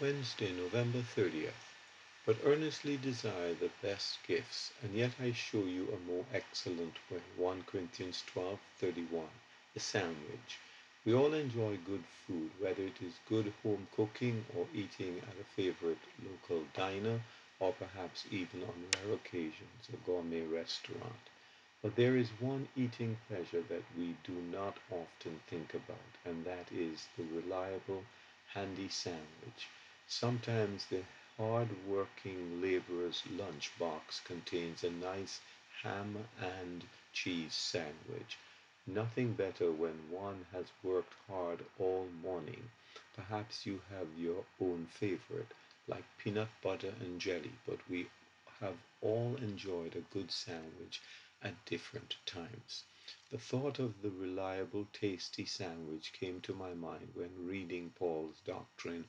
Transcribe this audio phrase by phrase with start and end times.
[0.00, 1.52] Wednesday, November 30th.
[2.24, 7.20] But earnestly desire the best gifts, and yet I show you a more excellent way.
[7.36, 9.28] 1 Corinthians 12 31.
[9.74, 10.58] The sandwich.
[11.04, 15.44] We all enjoy good food, whether it is good home cooking or eating at a
[15.54, 17.20] favorite local diner,
[17.58, 21.28] or perhaps even on rare occasions a gourmet restaurant.
[21.82, 26.72] But there is one eating pleasure that we do not often think about, and that
[26.72, 28.04] is the reliable,
[28.54, 29.68] handy sandwich.
[30.12, 31.04] Sometimes the
[31.36, 35.40] hard-working laborer's lunch box contains a nice
[35.84, 38.36] ham and cheese sandwich.
[38.88, 42.70] Nothing better when one has worked hard all morning.
[43.14, 45.52] Perhaps you have your own favorite,
[45.86, 48.08] like peanut butter and jelly, but we
[48.58, 51.00] have all enjoyed a good sandwich
[51.40, 52.82] at different times.
[53.30, 59.04] The thought of the reliable, tasty sandwich came to my mind when reading Paul's doctrine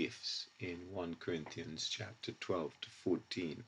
[0.00, 3.62] gifts in 1 Corinthians chapter 12 to 14.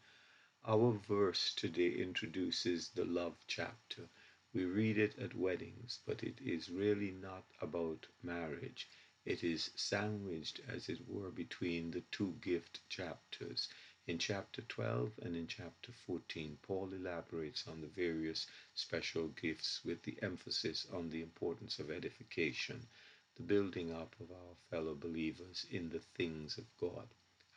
[0.66, 4.08] Our verse today introduces the love chapter.
[4.54, 8.88] We read it at weddings, but it is really not about marriage.
[9.26, 13.68] It is sandwiched, as it were, between the two gift chapters.
[14.06, 20.02] In chapter 12 and in chapter 14, Paul elaborates on the various special gifts with
[20.04, 22.88] the emphasis on the importance of edification,
[23.36, 27.08] the building up of our fellow believers in the things of God.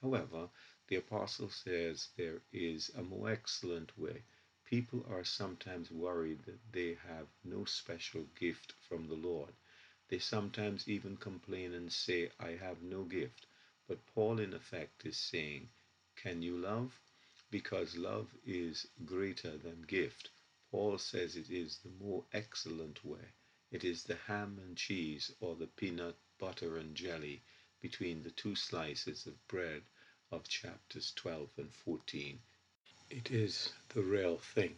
[0.02, 0.50] However,
[0.88, 4.24] the apostle says there is a more excellent way.
[4.66, 9.54] People are sometimes worried that they have no special gift from the Lord.
[10.08, 13.48] They sometimes even complain and say, I have no gift.
[13.88, 15.70] But Paul, in effect, is saying,
[16.16, 17.00] can you love?
[17.52, 20.30] Because love is greater than gift.
[20.72, 23.34] Paul says it is the more excellent way.
[23.72, 27.42] It is the ham and cheese or the peanut butter and jelly
[27.82, 29.82] between the two slices of bread
[30.32, 32.40] of chapters 12 and 14.
[33.10, 34.76] It is the real thing.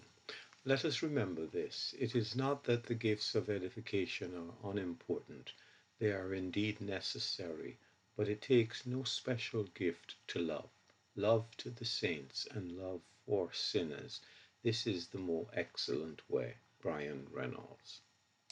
[0.63, 1.93] Let us remember this.
[1.99, 5.51] It is not that the gifts of edification are unimportant.
[5.99, 7.77] They are indeed necessary,
[8.15, 10.69] but it takes no special gift to love
[11.17, 14.21] love to the saints, and love for sinners.
[14.61, 16.57] This is the more excellent way.
[16.79, 18.01] Brian Reynolds.